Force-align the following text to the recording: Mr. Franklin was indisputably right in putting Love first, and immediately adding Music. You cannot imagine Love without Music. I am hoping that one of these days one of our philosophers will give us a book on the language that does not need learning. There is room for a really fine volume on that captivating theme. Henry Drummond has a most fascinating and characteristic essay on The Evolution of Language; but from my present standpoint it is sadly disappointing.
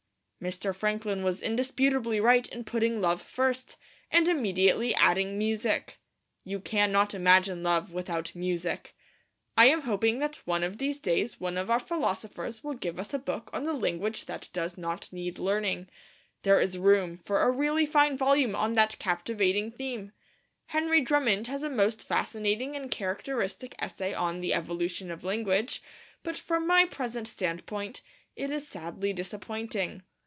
Mr. 0.41 0.75
Franklin 0.75 1.21
was 1.23 1.43
indisputably 1.43 2.19
right 2.19 2.47
in 2.49 2.63
putting 2.63 2.99
Love 2.99 3.21
first, 3.21 3.77
and 4.09 4.27
immediately 4.27 4.91
adding 4.95 5.37
Music. 5.37 5.99
You 6.43 6.59
cannot 6.59 7.13
imagine 7.13 7.61
Love 7.61 7.93
without 7.93 8.33
Music. 8.33 8.95
I 9.55 9.65
am 9.67 9.81
hoping 9.83 10.17
that 10.17 10.37
one 10.37 10.63
of 10.63 10.79
these 10.79 10.97
days 10.97 11.39
one 11.39 11.57
of 11.59 11.69
our 11.69 11.79
philosophers 11.79 12.63
will 12.63 12.73
give 12.73 12.97
us 12.99 13.13
a 13.13 13.19
book 13.19 13.51
on 13.53 13.65
the 13.65 13.73
language 13.73 14.25
that 14.25 14.49
does 14.51 14.79
not 14.79 15.13
need 15.13 15.37
learning. 15.37 15.87
There 16.41 16.59
is 16.59 16.75
room 16.75 17.19
for 17.19 17.43
a 17.43 17.51
really 17.51 17.85
fine 17.85 18.17
volume 18.17 18.55
on 18.55 18.73
that 18.73 18.97
captivating 18.97 19.69
theme. 19.71 20.11
Henry 20.65 21.01
Drummond 21.01 21.45
has 21.45 21.61
a 21.61 21.69
most 21.69 22.01
fascinating 22.01 22.75
and 22.75 22.89
characteristic 22.89 23.75
essay 23.77 24.11
on 24.15 24.39
The 24.39 24.55
Evolution 24.55 25.11
of 25.11 25.23
Language; 25.23 25.83
but 26.23 26.35
from 26.35 26.65
my 26.65 26.85
present 26.85 27.27
standpoint 27.27 28.01
it 28.35 28.49
is 28.49 28.67
sadly 28.67 29.13
disappointing. 29.13 30.01